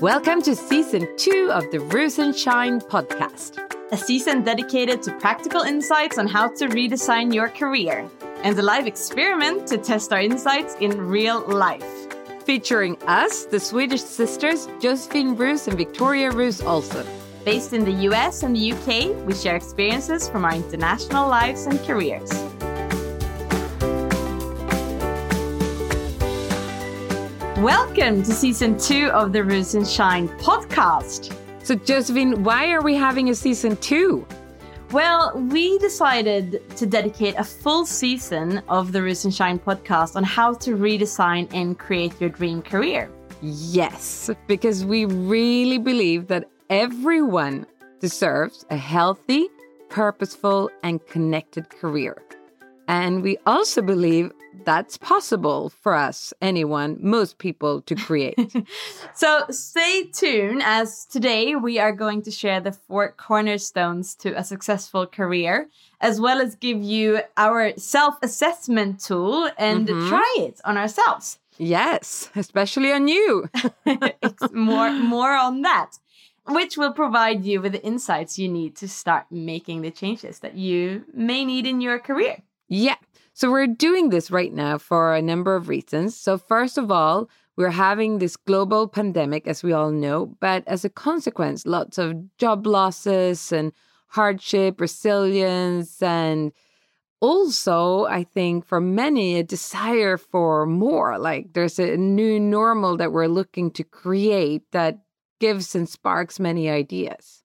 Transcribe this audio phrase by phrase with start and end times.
[0.00, 3.58] Welcome to season two of the Roots and Shine podcast.
[3.92, 8.08] a season dedicated to practical insights on how to redesign your career,
[8.42, 11.84] and a live experiment to test our insights in real life.
[12.44, 17.06] Featuring us, the Swedish sisters Josephine Roos and Victoria Roos Olsson.
[17.44, 21.78] Based in the US and the UK, we share experiences from our international lives and
[21.80, 22.32] careers.
[27.60, 31.36] Welcome to season two of the Roots and Shine podcast.
[31.62, 34.26] So, Josephine, why are we having a season two?
[34.92, 40.24] Well, we decided to dedicate a full season of the Roots and Shine podcast on
[40.24, 43.10] how to redesign and create your dream career.
[43.42, 47.66] Yes, because we really believe that everyone
[48.00, 49.48] deserves a healthy,
[49.90, 52.16] purposeful, and connected career.
[52.88, 54.32] And we also believe
[54.64, 58.38] that's possible for us, anyone, most people to create.
[59.14, 64.44] So stay tuned as today we are going to share the four cornerstones to a
[64.44, 65.68] successful career,
[66.00, 70.08] as well as give you our self assessment tool and mm-hmm.
[70.08, 71.38] try it on ourselves.
[71.58, 73.48] yes, especially on you.
[74.52, 75.98] More, more on that,
[76.46, 80.54] which will provide you with the insights you need to start making the changes that
[80.56, 82.42] you may need in your career.
[82.68, 82.96] Yeah.
[83.32, 86.16] So we're doing this right now for a number of reasons.
[86.16, 90.84] So, first of all, we're having this global pandemic, as we all know, but as
[90.84, 93.72] a consequence, lots of job losses and
[94.08, 96.52] hardship, resilience, and
[97.20, 101.18] also, I think for many, a desire for more.
[101.18, 105.00] Like there's a new normal that we're looking to create that
[105.38, 107.39] gives and sparks many ideas.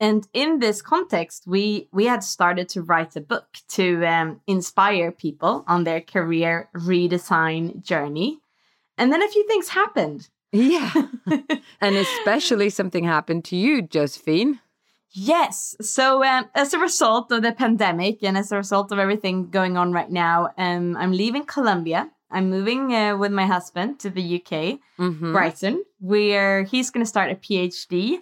[0.00, 3.46] And in this context, we we had started to write a book
[3.76, 8.40] to um, inspire people on their career redesign journey.
[8.96, 10.28] And then a few things happened.
[10.52, 10.90] Yeah.
[11.80, 14.60] and especially something happened to you, Josephine.
[15.12, 15.74] Yes.
[15.80, 19.76] So, um, as a result of the pandemic and as a result of everything going
[19.76, 22.10] on right now, um, I'm leaving Colombia.
[22.30, 25.32] I'm moving uh, with my husband to the UK, Mhm.
[25.32, 28.18] Brighton, where he's going to start a PhD.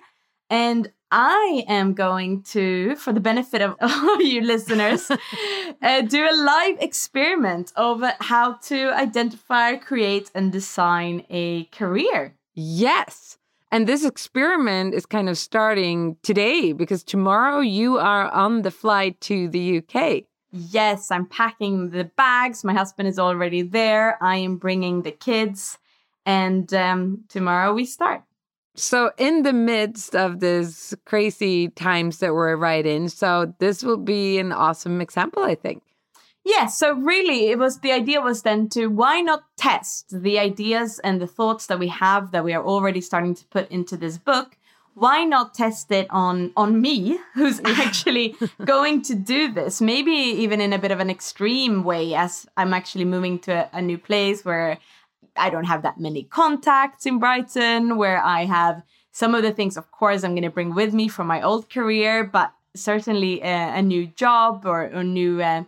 [0.48, 5.10] And I am going to, for the benefit of all of you listeners,
[5.82, 12.34] uh, do a live experiment of how to identify, create, and design a career.
[12.54, 13.38] Yes.
[13.70, 19.20] And this experiment is kind of starting today because tomorrow you are on the flight
[19.22, 20.24] to the UK.
[20.50, 22.64] Yes, I'm packing the bags.
[22.64, 24.22] My husband is already there.
[24.22, 25.78] I am bringing the kids.
[26.24, 28.22] And um, tomorrow we start.
[28.78, 33.96] So, in the midst of this crazy times that we're right in, so this will
[33.96, 35.82] be an awesome example, I think.
[36.44, 40.98] Yes, so really it was the idea was then to why not test the ideas
[41.00, 44.16] and the thoughts that we have that we are already starting to put into this
[44.16, 44.56] book.
[44.94, 49.80] Why not test it on on me who's actually going to do this?
[49.80, 53.78] Maybe even in a bit of an extreme way as I'm actually moving to a,
[53.78, 54.78] a new place where
[55.38, 58.82] I don't have that many contacts in Brighton, where I have
[59.12, 61.70] some of the things, of course, I'm going to bring with me from my old
[61.70, 65.64] career, but certainly a, a new job or a new uh,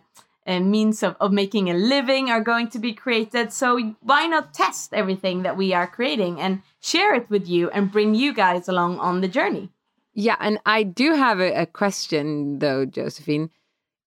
[0.47, 3.51] uh, means of, of making a living are going to be created.
[3.51, 7.91] So why not test everything that we are creating and share it with you and
[7.91, 9.69] bring you guys along on the journey?
[10.13, 13.49] Yeah, and I do have a, a question though, Josephine.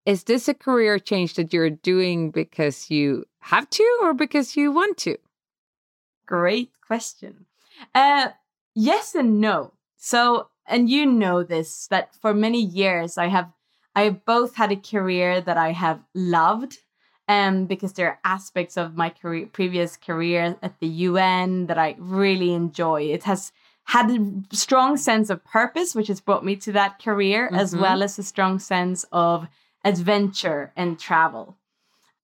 [0.06, 4.70] Is this a career change that you're doing because you have to or because you
[4.70, 5.16] want to?
[6.26, 7.46] Great question.
[7.94, 8.28] Uh,
[8.74, 9.72] yes and no.
[9.96, 13.50] So, and you know this that for many years I have
[13.94, 16.78] I have both had a career that I have loved
[17.28, 21.96] um, because there are aspects of my career, previous career at the UN that I
[21.98, 23.02] really enjoy.
[23.02, 23.52] It has
[23.84, 27.56] had a strong sense of purpose, which has brought me to that career, mm-hmm.
[27.56, 29.46] as well as a strong sense of
[29.84, 31.56] adventure and travel.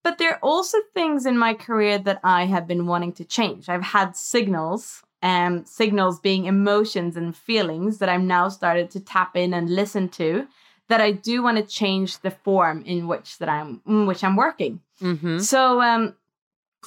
[0.02, 3.69] But there are also things in my career that I have been wanting to change.
[3.69, 9.37] I've had signals, um, signals being emotions and feelings that I'm now started to tap
[9.37, 10.47] in and listen to
[10.88, 14.37] that I do want to change the form in which that I'm in which I'm
[14.37, 14.81] working.
[15.00, 15.38] Mm-hmm.
[15.38, 16.17] So um,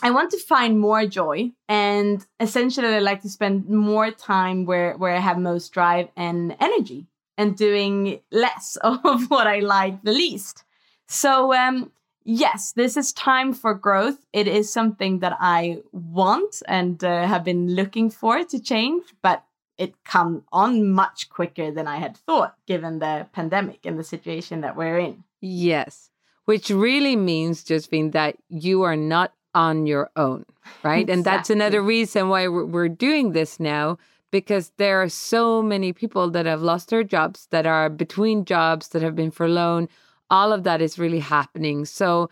[0.01, 4.98] I want to find more joy, and essentially, I like to spend more time where
[4.98, 7.07] where I have most drive and energy,
[7.38, 10.63] and doing less of what I like the least.
[11.07, 11.92] So um,
[12.24, 14.25] yes, this is time for growth.
[14.34, 19.44] It is something that I want and uh, have been looking for to change, but
[19.78, 24.62] it come on much quicker than I had thought, given the pandemic and the situation
[24.62, 25.24] that we're in.
[25.42, 26.10] Yes,
[26.46, 30.46] which really means, Josephine, that you are not on your own,
[30.84, 31.02] right?
[31.02, 31.14] exactly.
[31.14, 33.98] And that's another reason why we're doing this now,
[34.31, 38.90] because there are so many people that have lost their jobs, that are between jobs,
[38.90, 39.90] that have been furloughed.
[40.33, 41.85] All of that is really happening.
[41.85, 42.27] So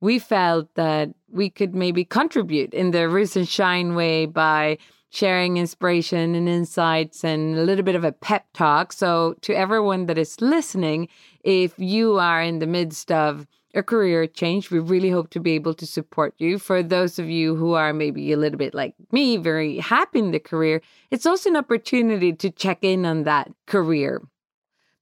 [0.00, 4.78] we felt that we could maybe contribute in the Roots and Shine way by
[5.10, 8.92] sharing inspiration and insights and a little bit of a pep talk.
[8.92, 11.06] So, to everyone that is listening,
[11.44, 15.52] if you are in the midst of a career change, we really hope to be
[15.52, 16.58] able to support you.
[16.58, 20.32] For those of you who are maybe a little bit like me, very happy in
[20.32, 24.22] the career, it's also an opportunity to check in on that career.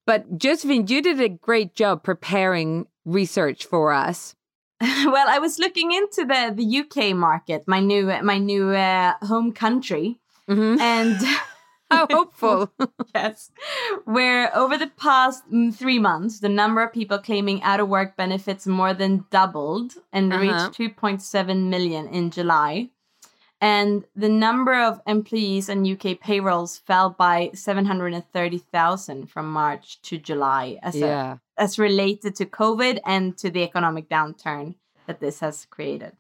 [0.06, 4.34] But Josephine, you did a great job preparing research for us.
[4.81, 9.52] well, I was looking into the the UK market, my new my new uh, home
[9.52, 10.19] country,
[10.50, 10.81] mm-hmm.
[10.81, 11.16] and
[11.90, 12.72] how hopeful.
[13.14, 13.52] yes,
[14.04, 18.16] where over the past mm, three months, the number of people claiming out of work
[18.16, 20.43] benefits more than doubled and uh-huh.
[20.43, 22.90] reached 2.7 million in July.
[23.62, 30.81] And the number of employees on UK payrolls fell by 730,000 from March to July
[30.82, 31.37] as, yeah.
[31.56, 34.75] a, as related to COVID and to the economic downturn
[35.06, 36.17] that this has created.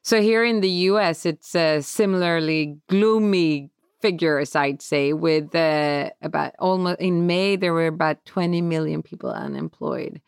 [0.00, 3.68] So here in the US, it's a similarly gloomy
[4.00, 9.28] figures, I'd say, with uh, about almost in May, there were about 20 million people
[9.28, 10.22] unemployed.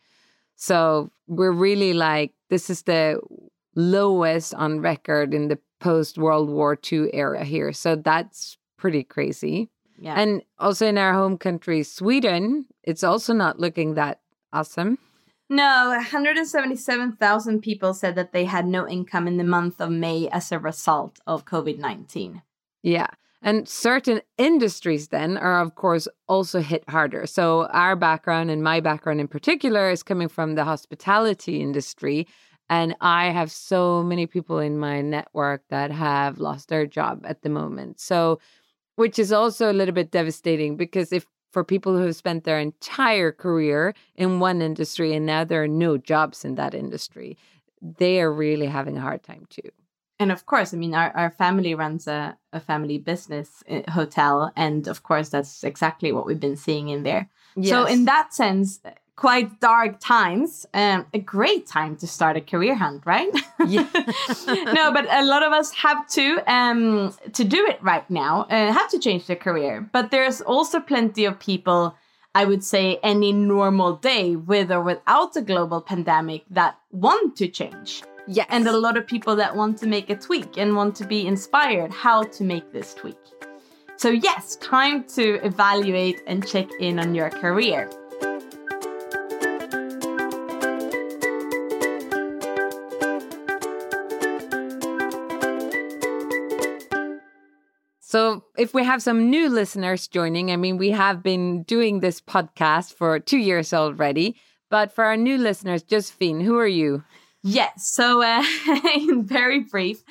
[0.55, 3.19] So we're really like, this is the
[3.75, 7.71] lowest on record in the post World War II era here.
[7.73, 9.69] So that's pretty crazy.
[9.97, 10.15] Yeah.
[10.19, 14.21] And also in our home country, Sweden, it's also not looking that
[14.53, 14.97] awesome.
[15.49, 20.51] No, 177,000 people said that they had no income in the month of May as
[20.51, 22.43] a result of COVID 19.
[22.83, 23.07] Yeah.
[23.41, 27.25] And certain industries then are, of course, also hit harder.
[27.25, 32.27] So, our background and my background in particular is coming from the hospitality industry.
[32.69, 37.41] And I have so many people in my network that have lost their job at
[37.41, 37.99] the moment.
[37.99, 38.39] So,
[38.95, 42.59] which is also a little bit devastating because if for people who have spent their
[42.59, 47.37] entire career in one industry and now there are no jobs in that industry,
[47.81, 49.69] they are really having a hard time too.
[50.19, 54.51] And of course, I mean, our, our family runs a, a family business eh, hotel.
[54.55, 57.29] And of course, that's exactly what we've been seeing in there.
[57.55, 57.69] Yes.
[57.69, 58.81] So, in that sense,
[59.19, 63.29] quite dark times, um, a great time to start a career hunt, right?
[63.67, 63.85] Yeah.
[64.47, 68.71] no, but a lot of us have to um, to do it right now, uh,
[68.71, 69.87] have to change their career.
[69.91, 71.97] But there's also plenty of people,
[72.33, 77.49] I would say, any normal day, with or without a global pandemic, that want to
[77.49, 78.03] change.
[78.25, 81.05] Yeah, and a lot of people that want to make a tweak and want to
[81.05, 83.17] be inspired how to make this tweak.
[83.97, 87.89] So yes, time to evaluate and check in on your career.
[98.09, 102.19] So, if we have some new listeners joining, I mean, we have been doing this
[102.19, 104.35] podcast for two years already.
[104.71, 107.03] But for our new listeners, Josephine, who are you?
[107.43, 107.91] Yes.
[107.93, 108.43] So, uh,
[108.95, 110.03] in very brief,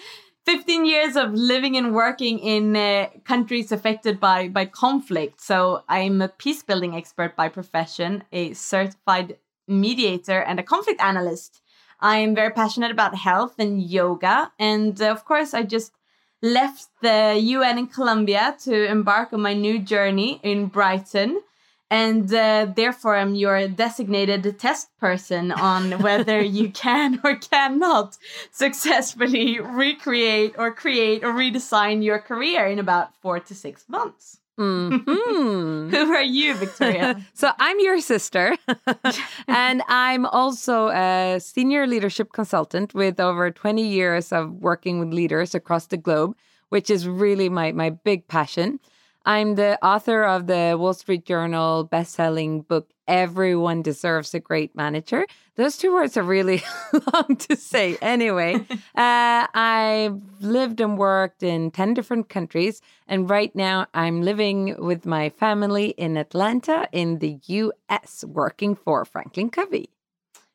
[0.46, 5.40] 15 years of living and working in uh, countries affected by, by conflict.
[5.40, 11.60] So, I'm a peace building expert by profession, a certified mediator, and a conflict analyst.
[11.98, 14.52] I am very passionate about health and yoga.
[14.56, 15.90] And uh, of course, I just
[16.42, 21.40] left the UN in Colombia to embark on my new journey in Brighton.
[21.90, 28.18] And uh, therefore, I'm your designated test person on whether you can or cannot
[28.52, 34.38] successfully recreate or create or redesign your career in about four to six months.
[34.58, 35.90] Mhm.
[35.90, 37.14] Who are you, Victoria?
[37.34, 38.56] so I'm your sister,
[39.48, 45.54] and I'm also a senior leadership consultant with over 20 years of working with leaders
[45.54, 46.34] across the globe,
[46.70, 48.80] which is really my my big passion.
[49.28, 55.26] I'm the author of the Wall Street Journal best-selling book Everyone Deserves a Great Manager.
[55.56, 56.62] Those two words are really
[57.12, 57.98] long to say.
[58.00, 58.54] Anyway,
[58.96, 65.04] uh, I've lived and worked in 10 different countries, and right now I'm living with
[65.04, 69.90] my family in Atlanta in the US, working for Franklin Covey.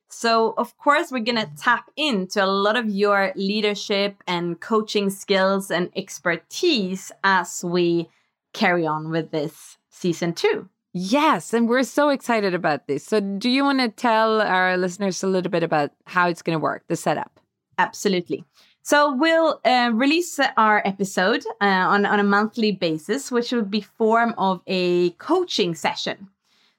[0.09, 5.11] So, of course, we're going to tap into a lot of your leadership and coaching
[5.11, 8.09] skills and expertise as we
[8.53, 10.69] carry on with this season two.
[10.93, 13.03] Yes, and we're so excited about this.
[13.03, 16.57] So, do you want to tell our listeners a little bit about how it's going
[16.57, 17.39] to work, the setup?
[17.79, 18.45] Absolutely.
[18.85, 23.79] So we'll uh, release our episode uh, on, on a monthly basis, which will be
[23.79, 26.27] form of a coaching session.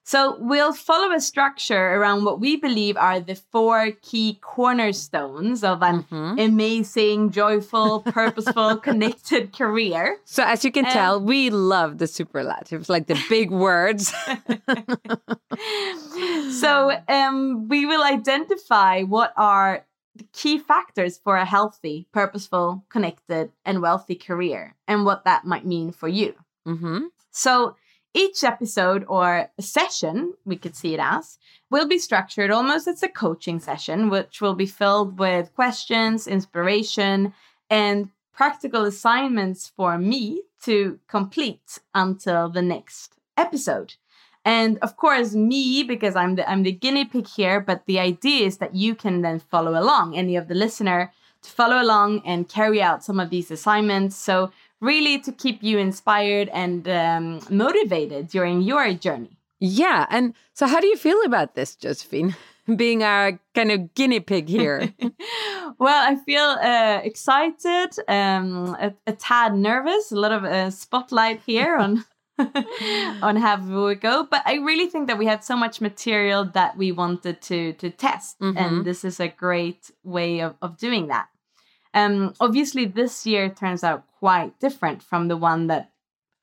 [0.07, 5.83] So we'll follow a structure around what we believe are the four key cornerstones of
[5.83, 6.05] an
[6.39, 10.19] amazing, joyful, purposeful, connected career.
[10.27, 14.13] So, as you can Um, tell, we love the superlatives, like the big words.
[16.61, 23.51] so um, we will identify what are the key factors for a healthy, purposeful, connected,
[23.65, 26.35] and wealthy career, and what that might mean for you.
[26.65, 27.77] hmm So
[28.15, 31.39] each episode or session, we could see it as,
[31.71, 37.35] will be structured almost as a coaching session, which will be filled with questions, inspiration,
[37.69, 43.95] and practical assignments for me to complete until the next episode.
[44.45, 47.61] And of course, me because I'm the I'm the guinea pig here.
[47.61, 51.51] But the idea is that you can then follow along, any of the listener, to
[51.51, 54.17] follow along and carry out some of these assignments.
[54.17, 54.51] So
[54.81, 59.37] really to keep you inspired and um, motivated during your journey.
[59.61, 60.07] Yeah.
[60.11, 62.37] And so, how do you feel about this, Josephine?
[62.77, 64.93] Being our kind of guinea pig here.
[65.79, 71.43] well, I feel uh, excited, um, a, a tad nervous, a lot of uh, spotlight
[71.45, 72.05] here on
[73.23, 74.27] on how we go.
[74.31, 77.91] But I really think that we had so much material that we wanted to to
[77.91, 78.57] test, Mhm.
[78.57, 81.29] and this is a great way of, of doing that.
[81.95, 85.91] Um, obviously, this year turns out quite different from the one that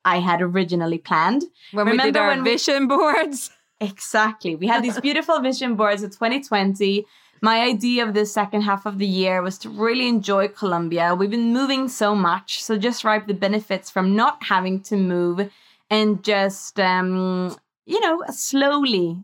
[0.06, 1.44] I had originally planned.
[1.74, 3.52] when we did Remember our when we- vision boards.
[3.84, 4.56] Exactly.
[4.56, 7.04] We had these beautiful vision boards of 2020.
[7.42, 11.16] My idea of the second half of the year was to really enjoy Colombia.
[11.16, 15.50] We've been moving so much, so just ripe the benefits from not having to move
[15.90, 19.18] and just, um, you know, slowly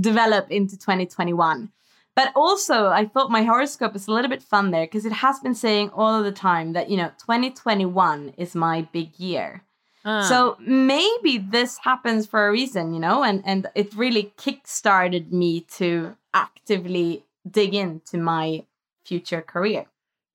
[0.00, 1.72] develop into 2021.
[2.16, 5.38] But also, I thought my horoscope is a little bit fun there because it has
[5.38, 9.62] been saying all of the time that, you know, 2021 is my big year.
[10.06, 10.22] Ah.
[10.22, 15.60] So maybe this happens for a reason, you know, and and it really kickstarted me
[15.76, 18.64] to actively dig into my
[19.04, 19.84] future career.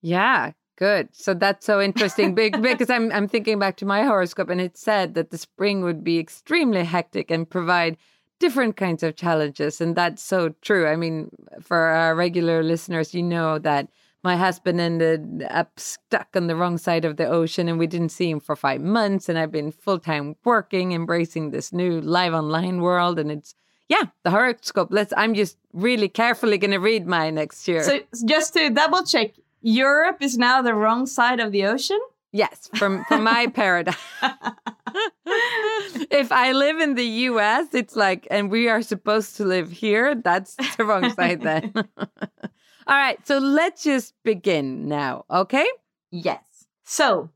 [0.04, 1.10] Yeah, good.
[1.14, 4.78] So that's so interesting big because I'm I'm thinking back to my horoscope and it
[4.78, 7.98] said that the spring would be extremely hectic and provide
[8.42, 10.88] different kinds of challenges and that's so true.
[10.88, 11.30] I mean,
[11.62, 13.88] for our regular listeners, you know that
[14.24, 18.10] my husband ended up stuck on the wrong side of the ocean and we didn't
[18.10, 22.82] see him for 5 months and I've been full-time working embracing this new live online
[22.82, 23.56] world and it's
[23.92, 24.88] yeah, the horoscope.
[24.90, 27.84] Let's I'm just really carefully going to read mine next year.
[27.84, 29.32] So just to double check,
[29.62, 32.00] Europe is now the wrong side of the ocean.
[32.32, 33.96] Yes, from from my paradigm.
[36.22, 40.14] if I live in the US, it's like, and we are supposed to live here,
[40.16, 41.74] that's the wrong side then.
[42.88, 45.68] All right, so let's just begin now, okay?
[46.12, 46.44] Yes.
[46.84, 47.30] So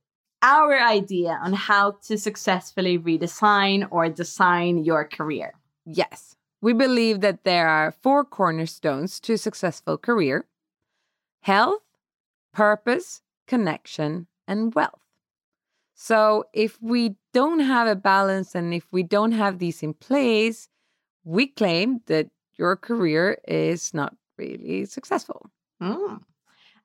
[0.43, 5.53] our idea on how to successfully redesign or design your career.
[5.85, 10.45] Yes, we believe that there are four cornerstones to a successful career
[11.41, 11.83] health,
[12.53, 15.04] purpose, connection, and wealth.
[15.95, 20.67] So, if we don't have a balance and if we don't have these in place,
[21.23, 25.49] we claim that your career is not really successful.
[25.81, 26.21] Mm.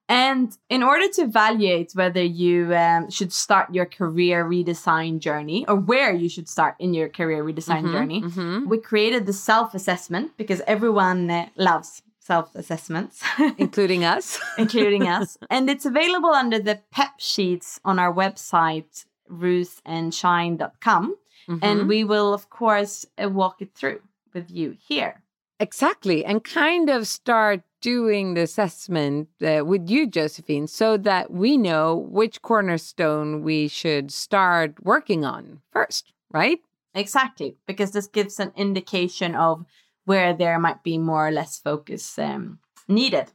[0.07, 5.75] And in order to evaluate whether you um, should start your career redesign journey or
[5.75, 8.65] where you should start in your career redesign Mhm, journey, mhm.
[8.67, 13.21] we created the self assessment because everyone uh, loves self assessments,
[13.57, 14.39] including us.
[14.57, 15.37] including us.
[15.49, 21.15] And it's available under the PEP sheets on our website, rootsandshine.com.
[21.47, 21.59] Mhm.
[21.61, 24.01] And we will, of course, uh, walk it through
[24.33, 25.23] with you here.
[25.59, 26.23] Exactly.
[26.25, 31.95] And kind of start doing the assessment uh, with you, Josephine, so that we know
[31.95, 36.13] which cornerstone we should start working on first.
[36.31, 36.59] right?
[36.93, 39.65] Exactly, because this gives an indication of
[40.11, 43.31] where there might be more or less focus um, needed.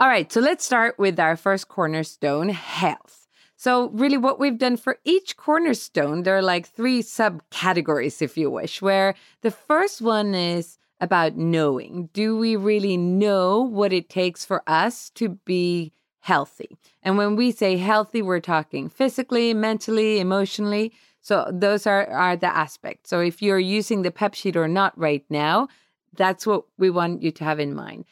[0.00, 3.28] All right, so let's start with our first cornerstone health.
[3.56, 8.50] So, really, what we've done for each cornerstone, there are like three subcategories, if you
[8.50, 12.08] wish, where the first one is about knowing.
[12.14, 16.78] Do we really know what it takes for us to be healthy?
[17.02, 20.94] And when we say healthy, we're talking physically, mentally, emotionally.
[21.20, 23.10] So, those are, are the aspects.
[23.10, 25.68] So, if you're using the PEP sheet or not right now,
[26.16, 28.04] that's what we want you to have in mind.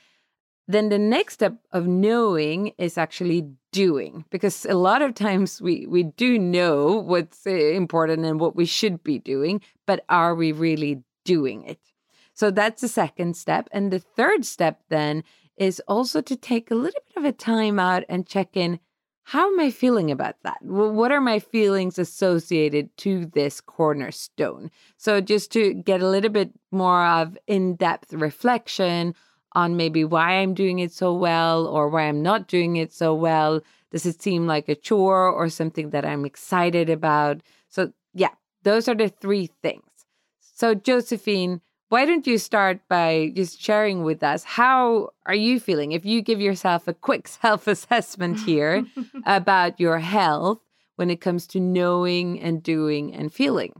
[0.67, 5.87] Then the next step of knowing is actually doing because a lot of times we
[5.87, 10.53] we do know what's eh, important and what we should be doing but are we
[10.53, 11.81] really doing it?
[12.35, 13.69] So that's the second step.
[13.73, 15.25] And the third step then
[15.57, 18.79] is also to take a little bit of a time out and check in
[19.31, 25.21] how am i feeling about that what are my feelings associated to this cornerstone so
[25.21, 29.15] just to get a little bit more of in-depth reflection
[29.53, 33.15] on maybe why I'm doing it so well or why I'm not doing it so
[33.15, 33.63] well.
[33.91, 37.41] Does it seem like a chore or something that I'm excited about?
[37.69, 39.83] So, yeah, those are the three things.
[40.41, 45.93] So, Josephine, why don't you start by just sharing with us how are you feeling?
[45.93, 48.85] If you give yourself a quick self assessment here
[49.27, 50.61] about your health
[50.97, 53.73] when it comes to knowing and doing and feeling.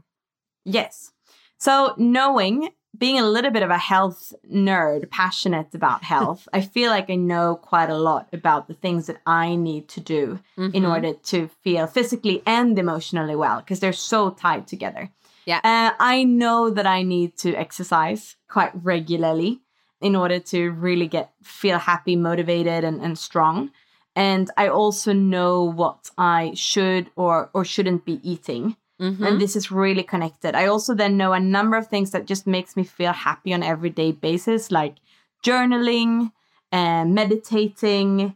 [0.65, 1.11] Yes.
[1.57, 6.89] So, knowing being a little bit of a health nerd, passionate about health, I feel
[6.89, 10.75] like I know quite a lot about the things that I need to do mm-hmm.
[10.75, 15.09] in order to feel physically and emotionally well, because they're so tied together.
[15.49, 15.61] Yeah.
[15.63, 19.59] Uh, I know that I need to exercise quite regularly
[19.99, 23.71] in order to really get feel happy, motivated, and, and strong.
[24.15, 29.23] And I also know what I should or or shouldn't be eating Mm-hmm.
[29.23, 30.55] And this is really connected.
[30.55, 33.63] I also then know a number of things that just makes me feel happy on
[33.63, 34.95] everyday basis, like
[35.43, 36.31] journaling
[36.71, 38.35] and meditating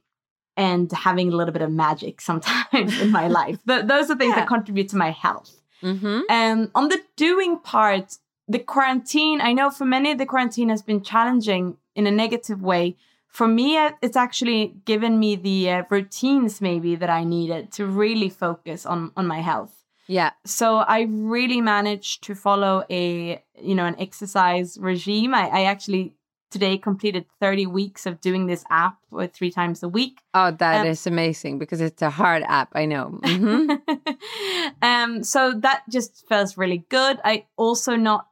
[0.55, 3.59] and having a little bit of magic sometimes in my life.
[3.67, 4.41] Th- those are things yeah.
[4.41, 5.59] that contribute to my health.
[5.83, 6.21] Mm-hmm.
[6.29, 8.17] And on the doing part,
[8.47, 12.97] the quarantine, I know for many, the quarantine has been challenging in a negative way.
[13.27, 18.29] For me, it's actually given me the uh, routines maybe that I needed to really
[18.29, 19.83] focus on on my health.
[20.07, 20.31] Yeah.
[20.45, 25.33] So I really managed to follow a, you know, an exercise regime.
[25.33, 26.13] I, I actually
[26.53, 28.97] today completed 30 weeks of doing this app
[29.33, 30.21] three times a week.
[30.33, 32.69] Oh, that um, is amazing because it's a hard app.
[32.73, 33.19] I know.
[33.23, 34.81] Mm-hmm.
[34.81, 37.19] um, so that just feels really good.
[37.25, 38.27] I also not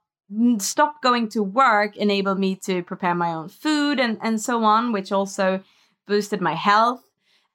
[0.60, 4.94] stopped going to work enabled me to prepare my own food and, and so on,
[4.94, 5.62] which also
[6.08, 7.04] boosted my health.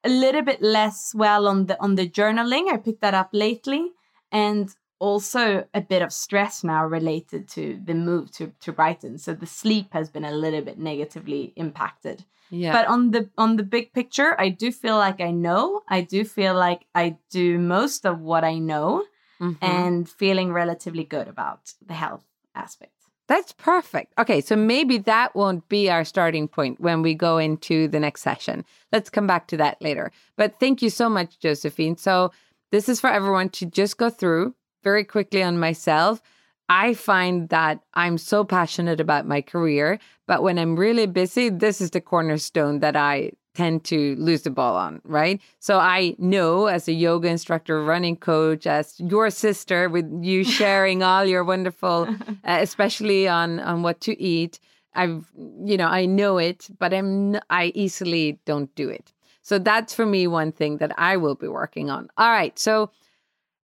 [0.05, 2.73] A little bit less well on the on the journaling.
[2.73, 3.93] I picked that up lately
[4.31, 9.19] and also a bit of stress now related to the move to, to Brighton.
[9.19, 12.25] So the sleep has been a little bit negatively impacted.
[12.51, 12.73] Yeah.
[12.73, 15.83] But on the on the big picture, I do feel like I know.
[15.89, 19.05] I do feel like I do most of what I know
[19.41, 19.65] mm-hmm.
[19.65, 22.93] and feeling relatively good about the health aspect.
[23.29, 24.13] That's perfect.
[24.19, 28.23] Okay, so maybe that won't be our starting point when we go into the next
[28.23, 28.65] session.
[28.93, 30.13] Let's come back to that later.
[30.37, 31.97] But thank you so much, Josephine.
[31.97, 32.31] So
[32.71, 36.21] this is for everyone to just go through very quickly on myself.
[36.69, 41.81] I find that I'm so passionate about my career, but when I'm really busy, this
[41.81, 45.41] is the cornerstone that I tend to lose the ball on, right?
[45.61, 51.03] So I know as a yoga instructor, running coach, as your sister, with you sharing
[51.03, 52.09] all your wonderful,
[52.45, 54.61] uh, especially on on what to eat.
[54.95, 55.27] I've,
[55.65, 59.12] you know, I know it, but I'm I easily don't do it.
[59.43, 62.09] So that's for me one thing that I will be working on.
[62.17, 62.59] All right.
[62.59, 62.91] So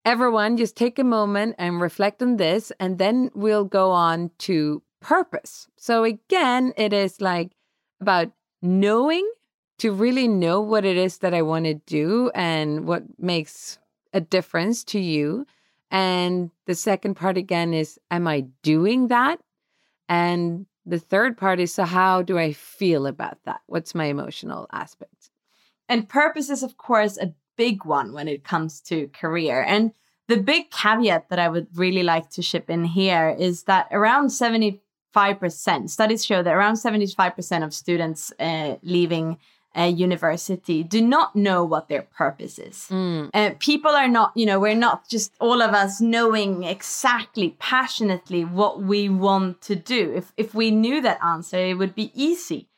[0.06, 4.80] everyone just take a moment and reflect on this and then we'll go on to
[5.00, 5.66] purpose.
[5.76, 7.50] So again, it is like
[8.00, 8.30] about
[8.62, 9.28] knowing
[9.78, 13.78] to really know what it is that I want to do and what makes
[14.12, 15.44] a difference to you.
[15.90, 19.40] And the second part again is, am I doing that?
[20.08, 23.60] And the third part is, so how do I feel about that?
[23.66, 25.30] What's my emotional aspect?
[25.88, 29.62] And purpose is, of course, a big one when it comes to career.
[29.62, 29.92] And
[30.28, 34.28] the big caveat that I would really like to ship in here is that around
[34.28, 34.80] 75%,
[35.90, 39.38] studies show that around 75% of students uh, leaving
[39.76, 42.86] a university do not know what their purpose is.
[42.90, 43.30] Mm.
[43.34, 48.44] Uh, people are not, you know, we're not just all of us knowing exactly, passionately
[48.44, 50.14] what we want to do.
[50.14, 52.68] If, if we knew that answer, it would be easy.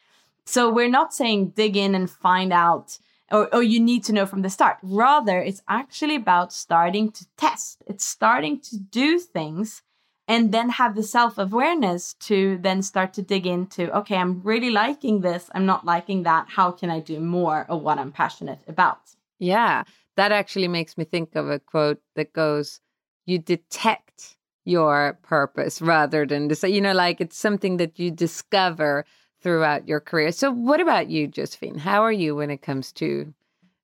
[0.44, 2.98] So we're not saying dig in and find out
[3.30, 4.78] or, or you need to know from the start.
[4.82, 7.82] Rather, it's actually about starting to test.
[7.86, 9.82] It's starting to do things
[10.26, 14.70] and then have the self awareness to then start to dig into okay, I'm really
[14.70, 16.46] liking this, I'm not liking that.
[16.48, 19.00] How can I do more of what I'm passionate about?
[19.38, 19.84] Yeah,
[20.16, 22.80] that actually makes me think of a quote that goes,
[23.24, 29.06] You detect your purpose rather than you know, like it's something that you discover
[29.40, 30.32] throughout your career.
[30.32, 31.78] So, what about you, Josephine?
[31.78, 33.32] How are you when it comes to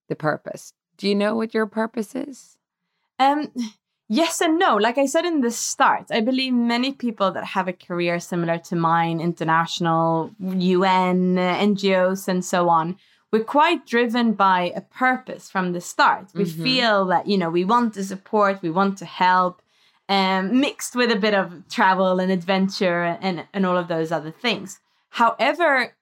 [0.08, 0.72] the purpose?
[0.96, 2.56] Do you know what your purpose is?
[3.18, 3.50] Um,
[4.08, 4.76] Yes and no.
[4.76, 8.58] Like I said in the start, I believe many people that have a career similar
[8.58, 12.96] to mine, international, UN, NGOs, and so on,
[13.32, 16.26] we're quite driven by a purpose from the start.
[16.34, 16.62] We mm-hmm.
[16.62, 19.62] feel that, you know, we want to support, we want to help,
[20.08, 24.30] um, mixed with a bit of travel and adventure and, and all of those other
[24.30, 24.80] things.
[25.14, 25.94] However,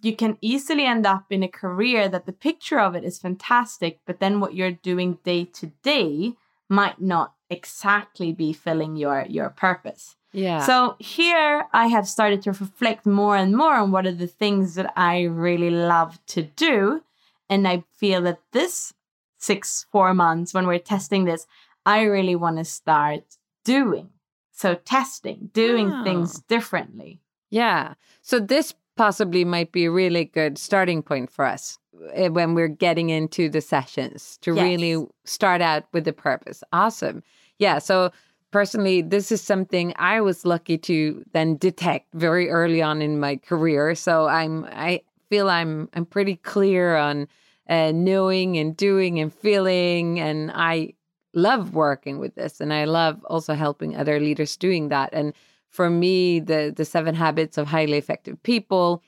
[0.00, 4.00] you can easily end up in a career that the picture of it is fantastic,
[4.06, 6.32] but then what you're doing day to day
[6.66, 10.16] might not exactly be filling your your purpose.
[10.32, 10.60] Yeah.
[10.60, 14.76] So here I have started to reflect more and more on what are the things
[14.76, 17.02] that I really love to do.
[17.50, 18.94] And I feel that this
[19.36, 21.46] six, four months when we're testing this,
[21.84, 23.24] I really want to start
[23.64, 24.08] doing.
[24.52, 26.02] So testing, doing oh.
[26.02, 27.20] things differently.
[27.50, 27.94] Yeah.
[28.22, 31.78] So this possibly might be a really good starting point for us
[32.12, 34.62] eh, when we're getting into the sessions to yes.
[34.62, 36.62] really start out with the purpose.
[36.72, 37.22] Awesome.
[37.58, 37.78] Yeah.
[37.78, 38.10] So
[38.50, 43.36] personally, this is something I was lucky to then detect very early on in my
[43.36, 43.94] career.
[43.94, 47.28] So I'm I feel I'm I'm pretty clear on
[47.68, 50.94] uh, knowing and doing and feeling, and I
[51.34, 55.10] love working with this, and I love also helping other leaders doing that.
[55.12, 55.34] And
[55.70, 59.02] for me, the the seven habits of highly effective people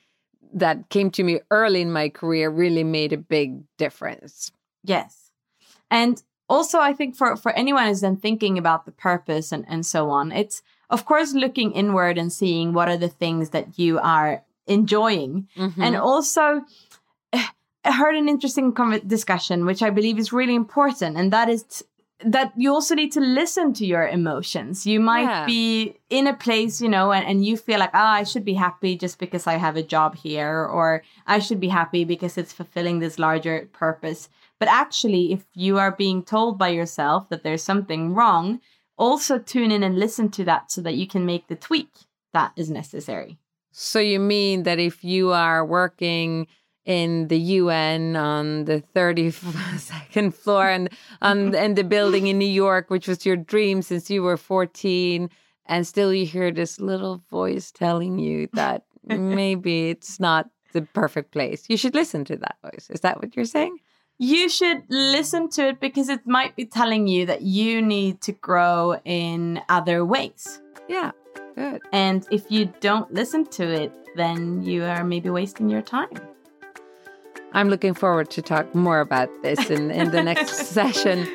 [0.52, 4.52] that came to me early in my career really made a big difference.
[4.82, 5.30] Yes.
[5.90, 9.84] And also I think for for anyone who's then thinking about the purpose and, and
[9.86, 13.98] so on, it's of course looking inward and seeing what are the things that you
[13.98, 15.48] are enjoying.
[15.56, 15.82] Mm-hmm.
[15.82, 16.62] And also
[17.82, 18.74] I heard an interesting
[19.06, 21.82] discussion, which I believe is really important, and that is
[22.24, 24.86] that you also need to listen to your emotions.
[24.86, 25.46] You might yeah.
[25.46, 28.44] be in a place, you know, and, and you feel like, ah, oh, I should
[28.44, 32.36] be happy just because I have a job here, or I should be happy because
[32.36, 34.28] it's fulfilling this larger purpose.
[34.58, 38.60] But actually, if you are being told by yourself that there's something wrong,
[38.98, 41.88] also tune in and listen to that so that you can make the tweak
[42.32, 43.38] that is necessary.
[43.72, 46.48] So, you mean that if you are working
[46.84, 50.88] in the UN on the 32nd floor and
[51.20, 55.30] on and the building in New York, which was your dream since you were 14,
[55.66, 61.32] and still you hear this little voice telling you that maybe it's not the perfect
[61.32, 61.66] place.
[61.68, 62.88] You should listen to that voice.
[62.90, 63.78] Is that what you're saying?
[64.18, 68.32] You should listen to it because it might be telling you that you need to
[68.32, 70.60] grow in other ways.
[70.88, 71.12] Yeah,
[71.54, 71.80] good.
[71.92, 76.10] And if you don't listen to it, then you are maybe wasting your time.
[77.52, 81.26] I'm looking forward to talk more about this in, in the next session.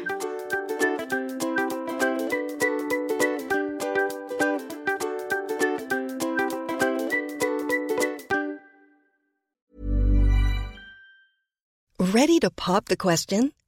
[11.99, 13.51] Ready to pop the question?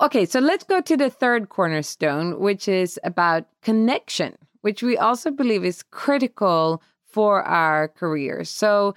[0.00, 5.32] Okay, so let's go to the third cornerstone, which is about connection, which we also
[5.32, 8.48] believe is critical for our careers.
[8.48, 8.94] So,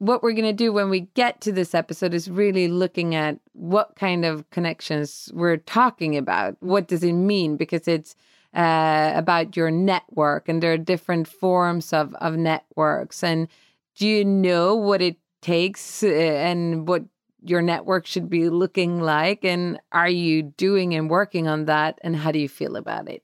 [0.00, 3.38] what we're going to do when we get to this episode is really looking at
[3.54, 6.56] what kind of connections we're talking about.
[6.60, 7.56] What does it mean?
[7.56, 8.14] Because it's
[8.52, 13.24] uh, about your network, and there are different forms of, of networks.
[13.24, 13.48] And
[13.94, 17.04] do you know what it takes uh, and what
[17.44, 19.44] your network should be looking like?
[19.44, 21.98] And are you doing and working on that?
[22.02, 23.22] And how do you feel about it?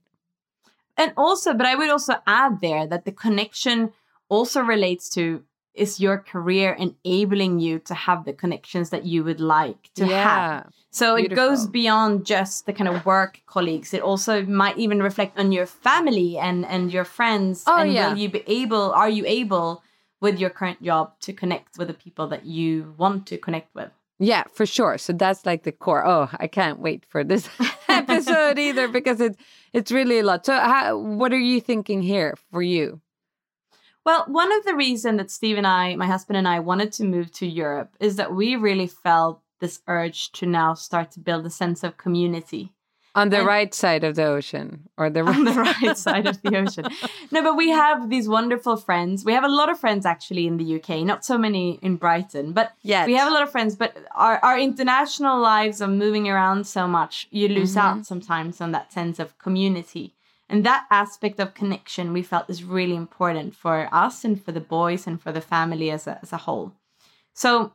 [0.96, 3.92] And also, but I would also add there that the connection
[4.28, 9.40] also relates to is your career enabling you to have the connections that you would
[9.40, 14.02] like to Yeah, have so it goes beyond just the kind of work colleagues it
[14.02, 18.10] also might even reflect on your family and and your friends Oh, and yeah.
[18.10, 19.82] will you be able are you able
[20.20, 23.90] with your current job to connect with the people that you want to connect with
[24.22, 24.98] Yeah, for sure.
[24.98, 26.06] So that's like the core.
[26.06, 27.48] Oh, I can't wait for this
[27.88, 29.38] episode either because it's
[29.72, 30.44] it's really a lot.
[30.44, 33.00] So, how, what are you thinking here for you?
[34.04, 37.04] Well, one of the reasons that Steve and I, my husband and I, wanted to
[37.04, 41.46] move to Europe is that we really felt this urge to now start to build
[41.46, 42.74] a sense of community
[43.14, 46.40] On the And- right side of the ocean or the on the right side of
[46.42, 46.86] the ocean.
[47.30, 49.24] No, but we have these wonderful friends.
[49.24, 52.52] We have a lot of friends actually in the UK, not so many in Brighton,
[52.52, 53.74] but yeah we have a lot of friends.
[53.74, 57.98] But our, our international lives of moving around so much, you lose mm-hmm.
[57.98, 60.14] out sometimes on that sense of community.
[60.48, 64.60] And that aspect of connection we felt is really important for us and for the
[64.60, 66.72] boys and for the family as a, as a whole.
[67.32, 67.72] So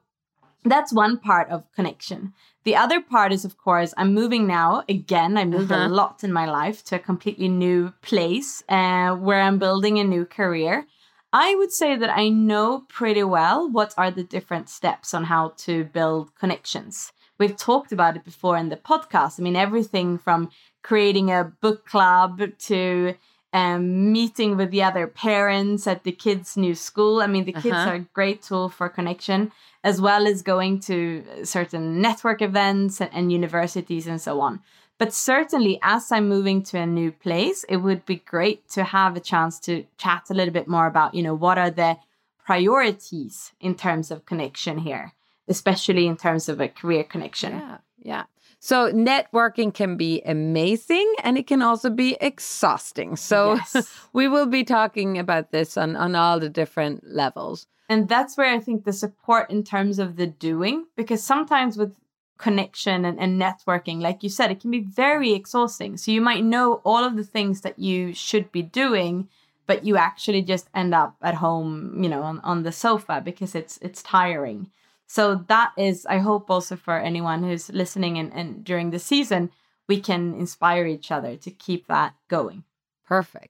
[0.66, 2.34] that's one part of connection.
[2.66, 4.84] The other part is, of course, I'm moving now.
[4.90, 5.86] Again, I moved Uh-huh.
[5.88, 10.04] a lot in my life to a completely new place uh, where I'm building a
[10.04, 10.88] new career.
[11.32, 15.54] I would say that I know pretty well what are the different steps on how
[15.66, 17.12] to build connections.
[17.38, 19.40] We've talked about it before in the podcast.
[19.40, 20.50] I mean, everything from
[20.82, 23.14] creating a book club to
[23.54, 27.22] um, meeting with the other parents at the kids' new school.
[27.22, 27.90] I mean, the kids Uh-huh.
[27.90, 29.52] are a great tool for connection,
[29.84, 34.62] as well as going to certain network events and, and universities and so on.
[34.98, 39.16] But certainly, as I'm moving to a new place, it would be great to have
[39.16, 41.98] a chance to chat a little bit more about, you know, what are the
[42.46, 45.12] priorities in terms of connection here,
[45.48, 47.54] especially in terms of a career connection.
[47.54, 48.24] Yeah, yeah.
[48.66, 53.16] So networking can be amazing and it can also be exhausting.
[53.16, 53.88] So Yes.
[54.14, 57.68] we will be talking about this on on all the different levels.
[57.88, 61.94] And that's where I think the support in terms of the doing, because sometimes with
[62.40, 65.96] connection and, and networking, like you said, it can be very exhausting.
[65.96, 69.30] So you might know all of the things that you should be doing,
[69.68, 73.54] but you actually just end up at home, you know, on, on the sofa because
[73.54, 74.72] it's it's tiring.
[75.08, 79.52] So that is, I hope also for anyone who's listening and, and during the season,
[79.88, 82.64] we can inspire each other to keep that going.
[83.06, 83.50] Perfect.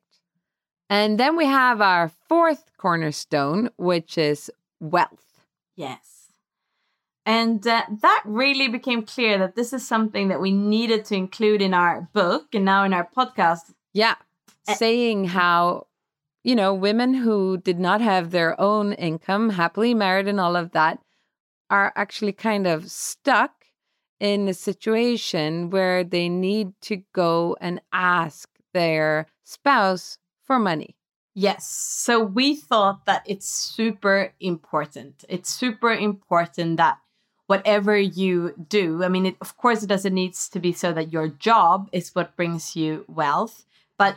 [0.89, 5.41] And then we have our fourth cornerstone, which is wealth.
[5.75, 6.15] Yes.
[7.25, 11.61] And uh, that really became clear that this is something that we needed to include
[11.61, 13.73] in our book and now in our podcast.
[13.93, 14.15] Yeah.
[14.67, 14.75] Eh.
[14.75, 15.87] Saying how,
[16.43, 20.71] you know, women who did not have their own income, happily married and all of
[20.73, 20.99] that,
[21.69, 23.65] are actually kind of stuck
[24.19, 30.95] in a situation where they need to go and ask their spouse for money.
[31.33, 31.67] Yes.
[31.67, 35.25] So we thought that it's super important.
[35.27, 36.97] It's super important that
[37.47, 41.11] whatever you do, I mean, it, of course, it doesn't need to be so that
[41.11, 43.65] your job is what brings you wealth,
[43.97, 44.15] but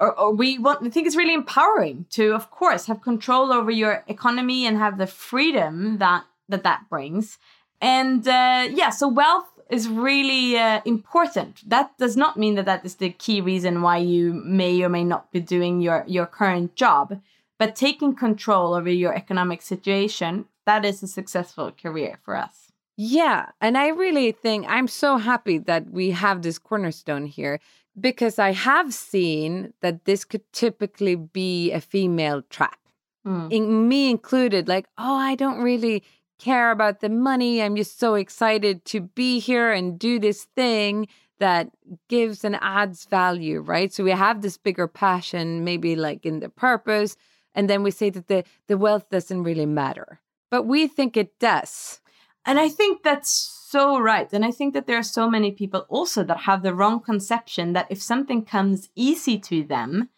[0.00, 3.70] or, or we want, I think it's really empowering to, of course, have control over
[3.70, 7.38] your economy and have the freedom that that, that brings.
[7.80, 11.68] And uh, yeah, so wealth is really uh, important.
[11.68, 15.04] That does not mean that that is the key reason why you may or may
[15.04, 17.20] not be doing your your current job,
[17.58, 22.72] but taking control over your economic situation that is a successful career for us.
[22.96, 23.50] Yeah.
[23.60, 27.60] And I really think I'm so happy that we have this cornerstone here
[27.98, 32.78] because I have seen that this could typically be a female trap.
[33.26, 33.50] Mm.
[33.50, 36.04] in me included, like, oh, I don't really
[36.38, 37.62] care about the money.
[37.62, 41.70] I'm just so excited to be here and do this thing that
[42.08, 43.92] gives and adds value, right?
[43.92, 47.16] So we have this bigger passion, maybe like in the purpose,
[47.54, 50.20] and then we say that the the wealth doesn't really matter,
[50.50, 52.00] but we think it does.
[52.44, 54.32] And I think that's so right.
[54.32, 57.72] And I think that there are so many people also that have the wrong conception
[57.72, 60.10] that if something comes easy to them,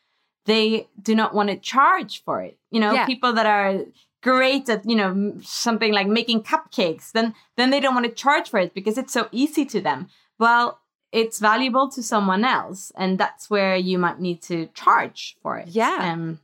[0.44, 2.58] they do not want to charge for it.
[2.70, 3.06] You know, Yeah.
[3.06, 3.84] people that are
[4.22, 8.48] great at, you know, something like making cupcakes, then then they don't want to charge
[8.50, 10.08] for it because it's so easy to them.
[10.38, 10.80] Well,
[11.12, 15.68] it's valuable to someone else and that's where you might need to charge for it
[15.68, 16.12] Yeah.
[16.12, 16.40] um,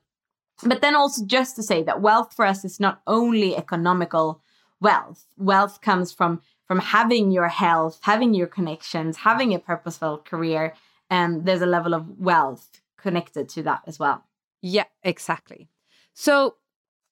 [0.62, 4.40] but then also just to say that wealth for us is not only economical
[4.80, 10.72] wealth wealth comes from from having your health having your connections having a purposeful career
[11.10, 14.24] and there's a level of wealth connected to that as well
[14.62, 15.68] Yeah, exactly.
[16.14, 16.54] So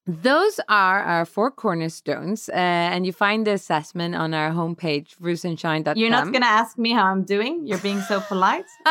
[0.07, 5.97] those are our four cornerstones, uh, and you find the assessment on our homepage, rootsandshine.com.
[5.97, 8.65] you're not going to ask me how i'm doing you're being so polite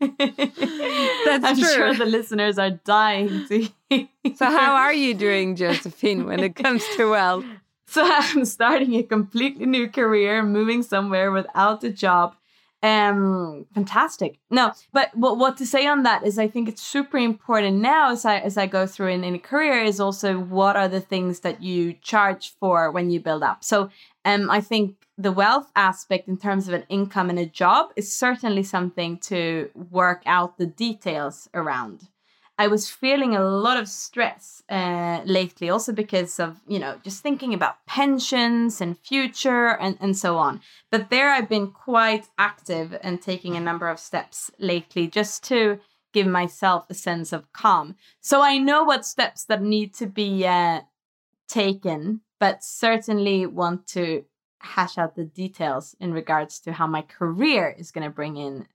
[0.00, 1.68] That's i'm true.
[1.74, 4.08] sure the listeners are dying to hear.
[4.36, 7.44] So how are you doing, Josephine, when it comes to wealth?
[7.86, 12.34] So I'm starting a completely new career, moving somewhere without a job.
[12.84, 14.38] Um, fantastic.
[14.50, 18.10] No, but what what to say on that is I think it's super important now
[18.10, 21.00] as I as I go through in, in a career is also what are the
[21.00, 23.64] things that you charge for when you build up.
[23.64, 23.88] So
[24.26, 28.14] um I think the wealth aspect in terms of an income and a job is
[28.14, 32.08] certainly something to work out the details around.
[32.56, 37.20] I was feeling a lot of stress uh, lately, also because of, you know, just
[37.20, 40.60] thinking about pensions and future and, and so on.
[40.90, 45.80] But there I've been quite active and taking a number of steps lately just to
[46.12, 47.96] give myself a sense of calm.
[48.20, 50.82] So I know what steps that need to be uh,
[51.48, 54.24] taken, but certainly want to
[54.60, 58.68] hash out the details in regards to how my career is going to bring in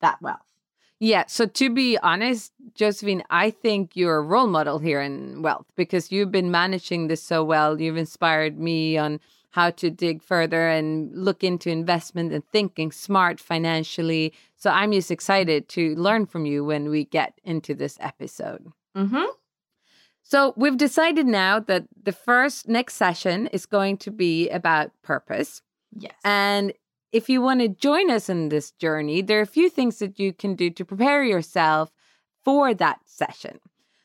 [0.00, 0.55] that wealth.
[0.98, 1.24] Yeah.
[1.26, 6.10] So to be honest, Josephine, I think you're a role model here in wealth because
[6.10, 7.80] you've been managing this so well.
[7.80, 13.40] You've inspired me on how to dig further and look into investment and thinking smart
[13.40, 14.32] financially.
[14.56, 18.66] So I'm just excited to learn from you when we get into this episode.
[18.96, 19.24] Mm-hmm.
[20.22, 25.62] So we've decided now that the first next session is going to be about purpose.
[25.96, 26.14] Yes.
[26.24, 26.72] And
[27.12, 30.18] if you want to join us in this journey, there are a few things that
[30.18, 31.90] you can do to prepare yourself
[32.44, 33.58] for that session.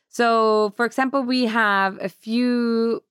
[0.08, 3.02] So, for example, we have a few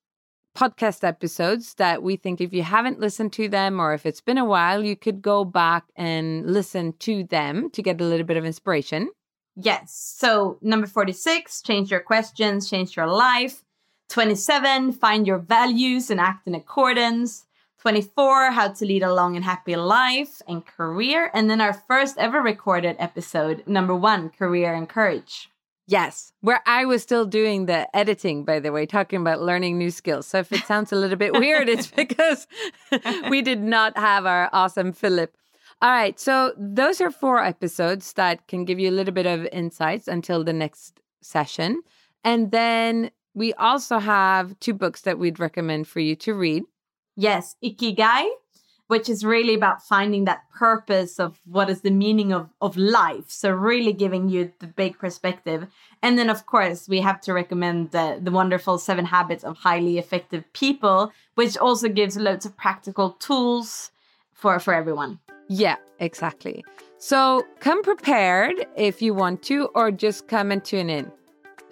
[0.55, 4.37] podcast episodes that we think if you haven't listened to them or if it's been
[4.37, 8.37] a while, you could go back and listen to them to get a little bit
[8.37, 9.09] of inspiration.
[9.55, 9.93] Yes.
[10.17, 13.63] So, number 46, change your questions, change your life.
[14.09, 17.45] 27, find your values and act in accordance.
[17.81, 21.31] 24, how to lead a long and happy life and career.
[21.33, 25.49] And then our first ever recorded episode, number one, career and courage.
[25.87, 29.89] Yes, where I was still doing the editing, by the way, talking about learning new
[29.89, 30.27] skills.
[30.27, 32.47] So if it sounds a little bit weird, it's because
[33.29, 35.35] we did not have our awesome Philip.
[35.81, 39.47] All right, so those are four episodes that can give you a little bit of
[39.51, 41.81] insights until the next session.
[42.23, 46.63] And then we also have two books that we'd recommend for you to read.
[47.21, 48.29] Yes, Ikigai,
[48.87, 53.29] which is really about finding that purpose of what is the meaning of, of life.
[53.29, 55.67] So, really giving you the big perspective.
[56.01, 59.99] And then, of course, we have to recommend the, the wonderful Seven Habits of Highly
[59.99, 63.91] Effective People, which also gives loads of practical tools
[64.33, 65.19] for, for everyone.
[65.47, 66.65] Yeah, exactly.
[66.97, 71.11] So come prepared if you want to, or just come and tune in.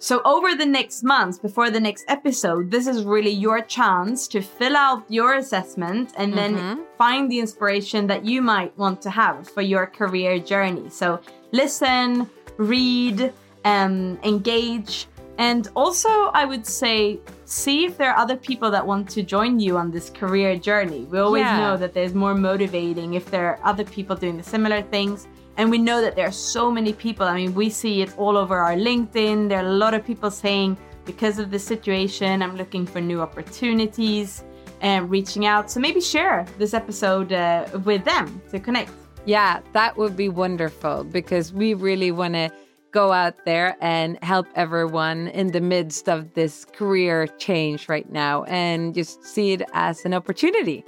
[0.02, 4.40] So, over the next months before the next episode, this is really your chance to
[4.40, 9.46] fill out your assessment and then find the inspiration that you might want to have
[9.50, 10.88] for your career journey.
[10.88, 11.20] So,
[11.52, 13.30] listen, read,
[13.66, 19.08] um, engage, and also I would say see if there are other people that want
[19.10, 21.06] to join you on this career journey.
[21.10, 21.58] We always Yeah.
[21.60, 25.28] know that there's more motivating if there are other people doing the similar things.
[25.56, 27.26] And we know that there are so many people.
[27.26, 29.48] I mean, we see it all over our LinkedIn.
[29.48, 33.20] There are a lot of people saying, because of the situation, I'm looking for new
[33.20, 34.44] opportunities
[34.80, 35.70] and reaching out.
[35.70, 38.92] So maybe share this episode uh, with them to connect.
[39.26, 42.50] Yeah, that would be wonderful because we really want to
[42.90, 48.44] go out there and help everyone in the midst of this career change right now
[48.44, 50.84] and just see it as an opportunity.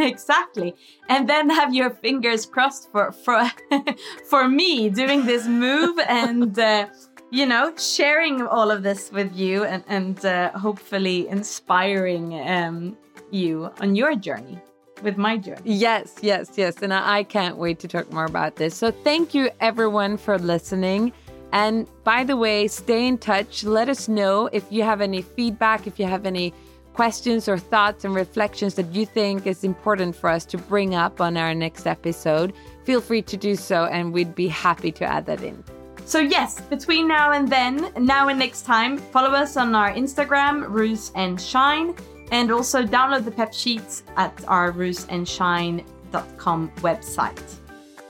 [0.12, 0.74] exactly
[1.08, 3.50] and then have your fingers crossed for for
[4.30, 6.86] for me doing this move and uh,
[7.30, 12.96] you know sharing all of this with you and and uh, hopefully inspiring um,
[13.30, 14.58] you on your journey
[15.02, 16.82] with my journey Yes, yes, yes.
[16.82, 18.74] And I I can't wait to talk more about this.
[18.74, 21.12] So thank you, everyone, for listening.
[21.52, 23.64] And by the way, stay in touch.
[23.64, 26.54] Let us know if you have any feedback, if you have any
[26.92, 31.20] questions or thoughts and reflections that you think is important for us to bring up
[31.20, 32.52] on our next episode.
[32.84, 35.62] Feel free to do so, and we'd be happy to add that in.
[36.04, 40.68] So, yes, between now and then, now and next time, follow us on our Instagram,
[40.68, 41.94] Roots and Shine,
[42.32, 47.56] and also download the pep sheets at our rootsandshine.com website.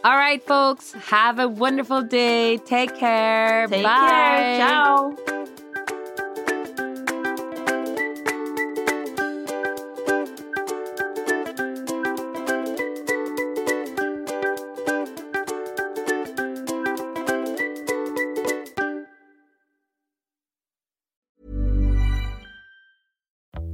[0.03, 2.57] All right, folks, have a wonderful day.
[2.57, 3.67] Take care.
[3.67, 4.09] Take Bye.
[4.09, 4.59] care.
[4.67, 5.60] Ciao.